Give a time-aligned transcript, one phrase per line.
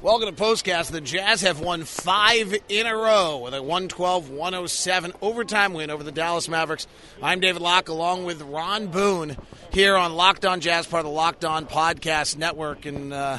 [0.00, 0.92] Welcome to Postcast.
[0.92, 6.04] The Jazz have won five in a row with a 112 107 overtime win over
[6.04, 6.86] the Dallas Mavericks.
[7.20, 9.36] I'm David Locke along with Ron Boone
[9.72, 12.86] here on Locked On Jazz, part of the Locked On Podcast Network.
[12.86, 13.38] And uh,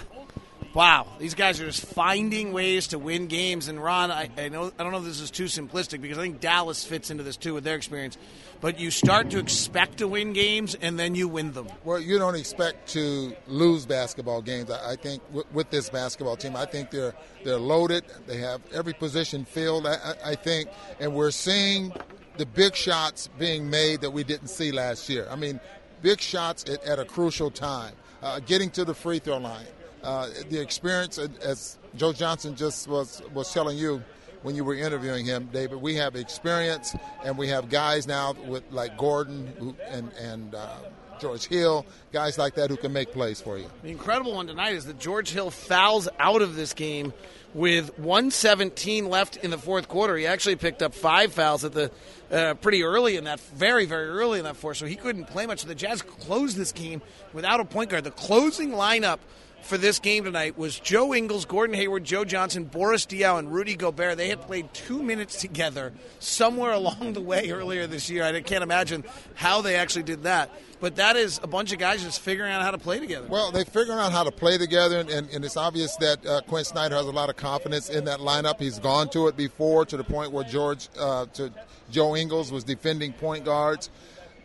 [0.73, 3.67] wow, these guys are just finding ways to win games.
[3.67, 6.21] And Ron, I, I, know I don't know if this is too simplistic because I
[6.21, 8.17] think Dallas fits into this too with their experience
[8.61, 11.67] but you start to expect to win games and then you win them.
[11.83, 14.69] Well, you don't expect to lose basketball games.
[14.69, 15.21] I, think
[15.53, 18.03] with, this basketball team, I think they're they're loaded.
[18.27, 19.87] They have every position filled.
[19.87, 21.93] I, I think, and we're seeing
[22.37, 25.27] the big shots being made that we didn't see last year.
[25.29, 25.59] I mean,
[26.01, 29.65] big shots at, at a crucial time, uh, getting to the free throw line.
[30.03, 34.03] Uh, the experience, as Joe Johnson just was was telling you,
[34.43, 35.81] when you were interviewing him, David.
[35.81, 40.77] We have experience, and we have guys now with like Gordon and and uh,
[41.19, 43.69] George Hill, guys like that who can make plays for you.
[43.83, 47.13] The incredible one tonight is that George Hill fouls out of this game
[47.53, 50.15] with 117 left in the fourth quarter.
[50.15, 51.91] He actually picked up five fouls at the
[52.31, 55.45] uh, pretty early in that, very very early in that fourth, so he couldn't play
[55.45, 55.63] much.
[55.63, 57.01] The Jazz closed this game
[57.33, 58.05] without a point guard.
[58.05, 59.19] The closing lineup
[59.61, 63.75] for this game tonight was Joe Ingles, Gordon Hayward, Joe Johnson, Boris Diaw, and Rudy
[63.75, 64.17] Gobert.
[64.17, 68.23] They had played two minutes together somewhere along the way earlier this year.
[68.23, 69.03] I can't imagine
[69.35, 70.49] how they actually did that.
[70.79, 73.27] But that is a bunch of guys just figuring out how to play together.
[73.27, 76.41] Well, they're figuring out how to play together, and, and, and it's obvious that uh,
[76.47, 78.59] Quin Snyder has a lot of confidence in that lineup.
[78.59, 81.51] He's gone to it before to the point where George, uh, to
[81.91, 83.89] Joe Ingles was defending point guards.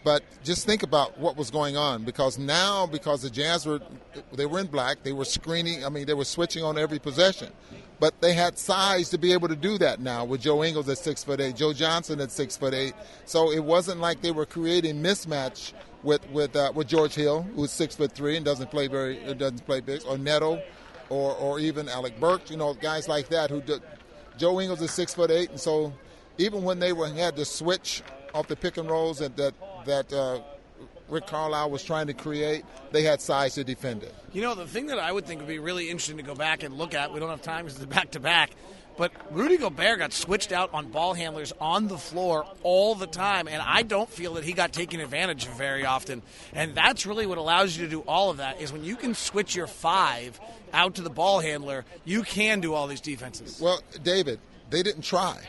[0.04, 3.81] But just think about what was going on because now, because the Jazz were,
[4.32, 5.84] they were in black, they were screening.
[5.84, 7.50] I mean, they were switching on every possession,
[8.00, 10.98] but they had size to be able to do that now with Joe Ingles at
[10.98, 12.92] six foot eight, Joe Johnson at six foot eight.
[13.25, 15.72] So it wasn't like they were creating mismatch
[16.03, 19.65] with with uh, with George Hill, who's six foot three and doesn't play very doesn't
[19.65, 20.62] play big, or Neto,
[21.09, 22.50] or or even Alec Burks.
[22.50, 23.62] You know, guys like that who.
[23.62, 23.81] Do,
[24.36, 25.92] Joe Ingles is six foot eight, and so
[26.38, 28.03] even when they were had to switch
[28.34, 29.54] off the pick and rolls that that,
[29.87, 30.41] that uh,
[31.09, 34.15] Rick Carlisle was trying to create, they had size to defend it.
[34.33, 36.62] You know, the thing that I would think would be really interesting to go back
[36.62, 38.50] and look at, we don't have time because it's back to back,
[38.97, 43.49] but Rudy Gobert got switched out on ball handlers on the floor all the time,
[43.49, 46.22] and I don't feel that he got taken advantage of very often.
[46.53, 49.15] And that's really what allows you to do all of that is when you can
[49.15, 50.41] switch your five
[50.72, 53.61] out to the ball handler, you can do all these defenses.
[53.61, 54.39] Well, David,
[54.71, 55.41] they didn't try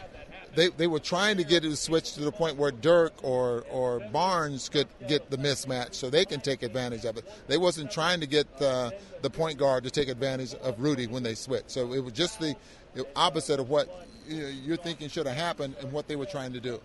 [0.55, 3.63] they, they were trying to get it to switch to the point where Dirk or,
[3.69, 7.29] or Barnes could get the mismatch so they can take advantage of it.
[7.47, 11.23] They wasn't trying to get uh, the point guard to take advantage of Rudy when
[11.23, 11.71] they switched.
[11.71, 12.55] So it was just the
[13.15, 16.79] opposite of what you're thinking should have happened and what they were trying to do.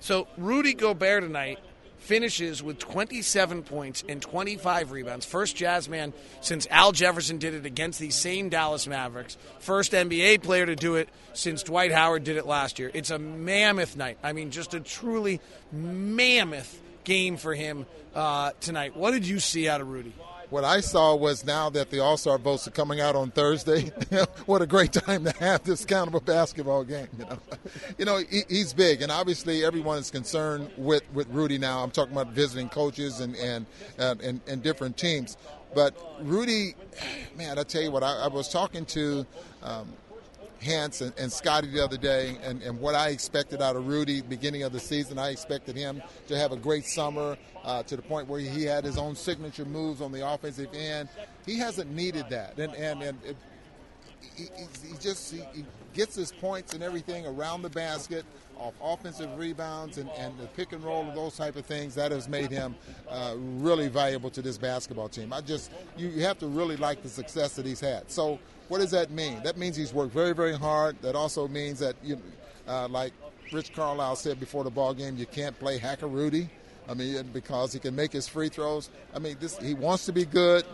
[0.00, 1.58] So Rudy Gobert tonight
[2.02, 5.24] finishes with 27 points and 25 rebounds.
[5.24, 9.36] First Jazz man since Al Jefferson did it against these same Dallas Mavericks.
[9.60, 12.90] First NBA player to do it since Dwight Howard did it last year.
[12.92, 14.18] It's a mammoth night.
[14.22, 18.96] I mean, just a truly mammoth game for him uh, tonight.
[18.96, 20.12] What did you see out of Rudy?
[20.52, 23.90] What I saw was now that the All Star votes are coming out on Thursday.
[24.46, 27.08] what a great time to have this kind of a basketball game.
[27.18, 27.38] You know,
[27.98, 31.82] you know he, he's big, and obviously everyone is concerned with, with Rudy now.
[31.82, 33.64] I'm talking about visiting coaches and and
[33.98, 35.38] uh, and, and different teams.
[35.74, 36.74] But Rudy,
[37.34, 39.26] man, I tell you what, I, I was talking to
[39.62, 39.88] um,
[40.62, 44.22] Hans and, and, Scotty the other day, and, and, what I expected out of Rudy
[44.22, 45.18] beginning of the season.
[45.18, 48.84] I expected him to have a great summer uh, to the point where he had
[48.84, 51.08] his own signature moves on the offensive end.
[51.44, 53.36] He hasn't needed that, and and, and it,
[54.36, 54.44] he,
[54.88, 55.64] he, just he, he
[55.94, 58.24] gets his points and everything around the basket
[58.56, 62.12] off offensive rebounds and, and the pick and roll and those type of things that
[62.12, 62.74] has made him
[63.10, 65.32] uh, really valuable to this basketball team.
[65.32, 68.10] I just you, you have to really like the success that he's had.
[68.10, 68.38] So
[68.68, 69.42] what does that mean?
[69.42, 70.96] That means he's worked very, very hard.
[71.02, 72.18] That also means that, you,
[72.66, 73.12] uh, like
[73.52, 76.48] Rick Carlisle said before the ball game, you can't play Hacker Rudy.
[76.88, 78.90] I mean, because he can make his free throws.
[79.14, 80.64] I mean, this he wants to be good,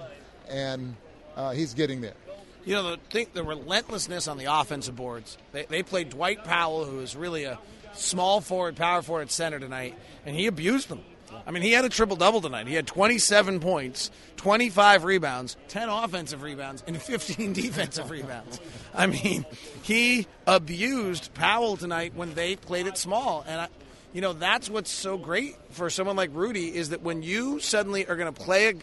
[0.48, 0.94] and
[1.36, 2.14] uh, he's getting there.
[2.64, 5.38] You know, the the relentlessness on the offensive boards.
[5.52, 7.58] They, they played Dwight Powell, who is really a
[7.94, 9.96] small forward, power forward center tonight,
[10.26, 11.00] and he abused them.
[11.46, 12.66] I mean, he had a triple double tonight.
[12.66, 18.60] He had 27 points, 25 rebounds, 10 offensive rebounds, and 15 defensive rebounds.
[18.94, 19.44] I mean,
[19.82, 23.44] he abused Powell tonight when they played it small.
[23.46, 23.68] And, I,
[24.12, 28.06] you know, that's what's so great for someone like Rudy is that when you suddenly
[28.06, 28.74] are going to play a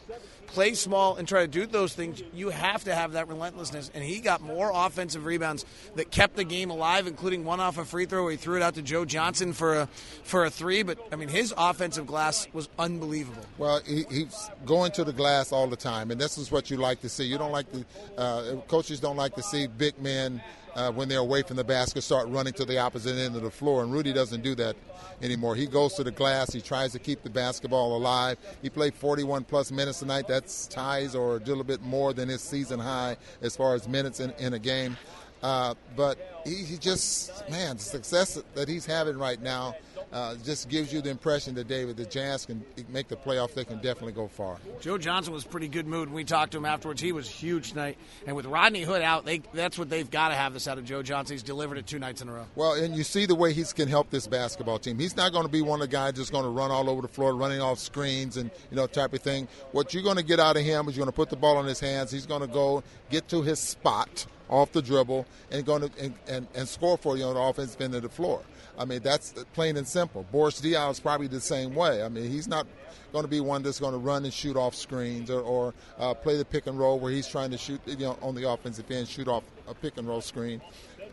[0.48, 3.92] play small and try to do those things, you have to have that relentlessness.
[3.94, 5.66] And he got more offensive rebounds
[5.96, 8.62] that kept the game alive, including one off a free throw where he threw it
[8.62, 9.88] out to Joe Johnson for a
[10.24, 10.84] for a three.
[10.84, 13.44] But I mean, his offensive glass was unbelievable.
[13.58, 16.78] Well, he, he's going to the glass all the time, and this is what you
[16.78, 17.26] like to see.
[17.26, 17.86] You don't like the
[18.18, 20.42] uh, coaches don't like to see big men
[20.76, 23.50] uh, when they're away from the basket start running to the opposite end of the
[23.50, 23.84] floor.
[23.84, 24.76] And Rudy doesn't do that
[25.22, 25.56] anymore.
[25.56, 26.52] He goes to the glass.
[26.52, 28.38] He tries to keep the basketball alive.
[28.62, 30.28] He played 41 plus minutes tonight.
[30.28, 34.20] That's ties or a little bit more than his season high as far as minutes
[34.20, 34.98] in, in a game.
[35.42, 39.76] Uh, but he, he, just, man, the success that he's having right now
[40.16, 43.54] uh, just gives you the impression that David, the Jazz can make the playoffs.
[43.54, 44.58] They can definitely go far.
[44.80, 47.02] Joe Johnson was pretty good mood when we talked to him afterwards.
[47.02, 50.36] He was huge tonight, and with Rodney Hood out, they, that's what they've got to
[50.36, 51.34] have this out of Joe Johnson.
[51.34, 52.46] He's delivered it two nights in a row.
[52.56, 54.98] Well, and you see the way he can help this basketball team.
[54.98, 57.02] He's not going to be one of the guys just going to run all over
[57.02, 59.50] the floor, running off screens and you know type of thing.
[59.74, 61.60] What you're going to get out of him is you're going to put the ball
[61.60, 62.10] in his hands.
[62.10, 66.14] He's going to go get to his spot off the dribble and going to and,
[66.28, 68.42] and, and score for you on the offensive end of the floor.
[68.78, 70.26] I mean, that's plain and simple.
[70.32, 72.04] Boris Diaw is probably the same way.
[72.04, 72.68] I mean, he's not
[73.14, 76.14] going to be one that's going to run and shoot off screens or, or uh,
[76.14, 78.90] play the pick and roll where he's trying to shoot you know, on the offensive
[78.92, 80.62] end, shoot off a pick and roll screen.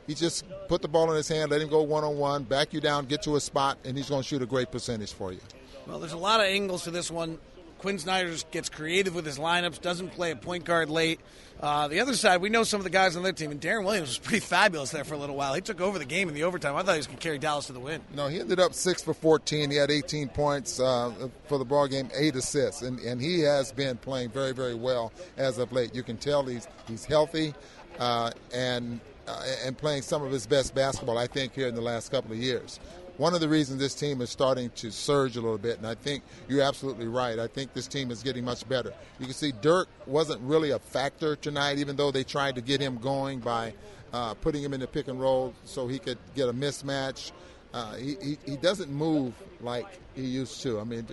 [0.06, 2.72] He just put the ball in his hand, let him go one on one, back
[2.72, 5.32] you down, get to a spot, and he's going to shoot a great percentage for
[5.32, 5.38] you.
[5.86, 7.38] Well, there's a lot of angles to this one.
[7.82, 11.18] Quin Snyder gets creative with his lineups, doesn't play a point guard late.
[11.60, 13.84] Uh, the other side, we know some of the guys on their team, and Deron
[13.84, 15.52] Williams was pretty fabulous there for a little while.
[15.52, 16.76] He took over the game in the overtime.
[16.76, 18.00] I thought he was going to carry Dallas to the win.
[18.14, 19.72] No, he ended up six for 14.
[19.72, 21.12] He had 18 points uh,
[21.48, 25.12] for the ball game, eight assists, and, and he has been playing very, very well
[25.36, 25.92] as of late.
[25.92, 27.52] You can tell he's he's healthy,
[27.98, 31.80] uh, and uh, and playing some of his best basketball, I think, here in the
[31.80, 32.78] last couple of years
[33.18, 35.94] one of the reasons this team is starting to surge a little bit, and I
[35.94, 37.38] think you're absolutely right.
[37.38, 38.92] I think this team is getting much better.
[39.18, 42.80] You can see Dirk wasn't really a factor tonight, even though they tried to get
[42.80, 43.74] him going by
[44.12, 47.32] uh, putting him in the pick and roll so he could get a mismatch.
[47.72, 50.78] Uh, he, he, he, doesn't move like he used to.
[50.78, 51.06] I mean,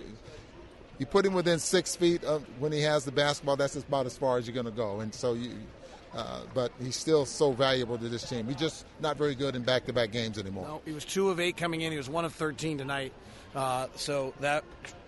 [0.98, 4.16] you put him within six feet of when he has the basketball, that's about as
[4.16, 5.00] far as you're going to go.
[5.00, 5.52] And so you,
[6.14, 8.46] uh, but he's still so valuable to this team.
[8.46, 10.66] He's just not very good in back-to-back games anymore.
[10.66, 11.92] No, he was two of eight coming in.
[11.92, 13.12] He was one of 13 tonight.
[13.54, 14.64] Uh, so that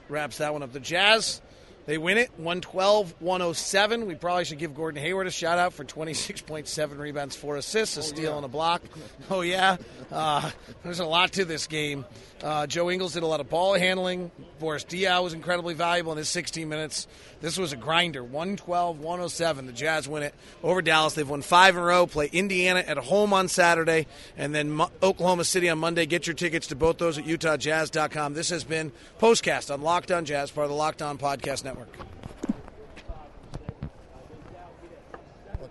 [0.09, 0.73] wraps that one up.
[0.73, 1.41] The Jazz
[1.87, 4.07] they win it 112 107.
[4.07, 8.03] We probably should give Gordon Hayward a shout out for 26.7 rebounds, four assists, a
[8.03, 8.83] steal, and a block.
[9.31, 9.77] Oh, yeah.
[10.11, 10.51] Uh,
[10.85, 12.05] there's a lot to this game.
[12.43, 14.31] Uh, Joe Ingles did a lot of ball handling.
[14.59, 17.07] Boris Diaw was incredibly valuable in his 16 minutes.
[17.41, 19.67] This was a grinder 112 107.
[19.67, 21.15] The Jazz win it over Dallas.
[21.15, 22.07] They've won five in a row.
[22.07, 24.07] Play Indiana at home on Saturday,
[24.37, 26.07] and then Mo- Oklahoma City on Monday.
[26.07, 28.35] Get your tickets to both those at UtahJazz.com.
[28.35, 31.72] This has been Postcast on Locked On Jazz, part of the Locked On Podcast Network.
[31.73, 31.87] I'll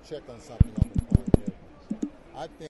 [0.09, 1.25] check on something on the phone.
[2.35, 2.51] I think.